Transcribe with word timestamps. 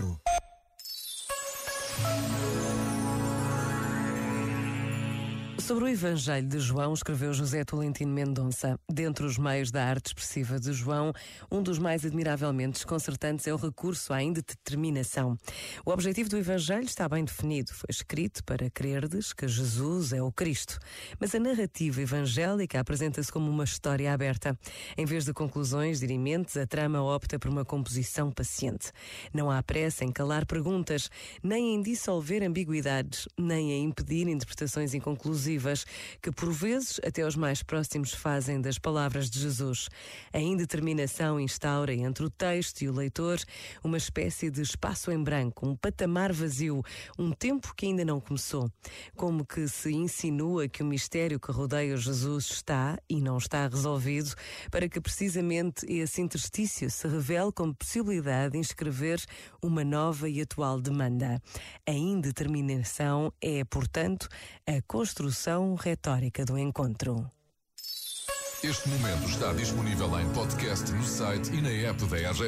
encontro. 0.00 0.29
Sobre 5.60 5.84
o 5.84 5.88
Evangelho 5.88 6.48
de 6.48 6.58
João, 6.58 6.94
escreveu 6.94 7.32
José 7.34 7.64
Tolentino 7.64 8.12
Mendonça. 8.12 8.78
Dentre 8.90 9.26
os 9.26 9.36
meios 9.36 9.70
da 9.70 9.84
arte 9.84 10.06
expressiva 10.06 10.58
de 10.58 10.72
João, 10.72 11.12
um 11.50 11.62
dos 11.62 11.78
mais 11.78 12.04
admiravelmente 12.04 12.72
desconcertantes 12.72 13.46
é 13.46 13.52
o 13.52 13.56
recurso 13.56 14.12
à 14.12 14.22
indeterminação. 14.22 15.36
O 15.84 15.90
objetivo 15.90 16.30
do 16.30 16.38
Evangelho 16.38 16.84
está 16.84 17.08
bem 17.08 17.24
definido. 17.24 17.72
Foi 17.72 17.86
escrito 17.90 18.42
para 18.42 18.70
crerdes 18.70 19.32
que 19.32 19.46
Jesus 19.46 20.12
é 20.12 20.22
o 20.22 20.32
Cristo. 20.32 20.78
Mas 21.20 21.34
a 21.34 21.38
narrativa 21.38 22.00
evangélica 22.00 22.80
apresenta-se 22.80 23.30
como 23.30 23.48
uma 23.50 23.64
história 23.64 24.12
aberta. 24.12 24.58
Em 24.96 25.04
vez 25.04 25.24
de 25.24 25.32
conclusões 25.32 26.00
dirimentes, 26.00 26.56
a 26.56 26.66
trama 26.66 27.02
opta 27.02 27.38
por 27.38 27.50
uma 27.50 27.64
composição 27.64 28.32
paciente. 28.32 28.90
Não 29.32 29.50
há 29.50 29.62
pressa 29.62 30.04
em 30.04 30.10
calar 30.10 30.46
perguntas, 30.46 31.10
nem 31.42 31.74
em 31.74 31.82
dissolver 31.82 32.42
ambiguidades, 32.42 33.28
nem 33.38 33.72
em 33.72 33.84
impedir 33.84 34.26
interpretações 34.26 34.94
inconclusivas 34.94 35.49
que 36.22 36.30
por 36.30 36.52
vezes 36.52 37.00
até 37.04 37.26
os 37.26 37.36
mais 37.36 37.62
próximos 37.62 38.12
fazem 38.12 38.60
das 38.60 38.78
palavras 38.78 39.30
de 39.30 39.40
Jesus. 39.40 39.88
A 40.32 40.38
indeterminação 40.38 41.40
instaura 41.40 41.94
entre 41.94 42.24
o 42.24 42.30
texto 42.30 42.82
e 42.82 42.88
o 42.88 42.92
leitor 42.92 43.40
uma 43.82 43.96
espécie 43.96 44.50
de 44.50 44.62
espaço 44.62 45.10
em 45.10 45.22
branco, 45.22 45.66
um 45.66 45.74
patamar 45.74 46.32
vazio, 46.32 46.82
um 47.18 47.32
tempo 47.32 47.74
que 47.74 47.86
ainda 47.86 48.04
não 48.04 48.20
começou. 48.20 48.70
Como 49.16 49.44
que 49.44 49.66
se 49.68 49.92
insinua 49.92 50.68
que 50.68 50.82
o 50.82 50.86
mistério 50.86 51.40
que 51.40 51.50
rodeia 51.50 51.96
Jesus 51.96 52.50
está 52.50 52.98
e 53.08 53.20
não 53.20 53.38
está 53.38 53.66
resolvido, 53.66 54.34
para 54.70 54.88
que 54.88 55.00
precisamente 55.00 55.86
esse 55.86 56.20
interstício 56.20 56.90
se 56.90 57.08
revele 57.08 57.52
como 57.52 57.74
possibilidade 57.74 58.52
de 58.52 58.58
inscrever 58.58 59.20
uma 59.62 59.84
nova 59.84 60.28
e 60.28 60.40
atual 60.40 60.80
demanda. 60.80 61.40
A 61.86 61.92
indeterminação 61.92 63.32
é, 63.40 63.64
portanto, 63.64 64.28
a 64.66 64.80
construção 64.86 65.39
retórica 65.74 66.44
do 66.44 66.58
encontro. 66.58 67.30
Este 68.62 68.90
momento 68.90 69.26
está 69.26 69.54
disponível 69.54 70.20
em 70.20 70.28
podcast 70.34 70.92
no 70.92 71.02
site 71.02 71.50
e 71.50 71.62
na 71.62 71.70
app 71.70 72.04
da 72.04 72.16
RGF. 72.30 72.44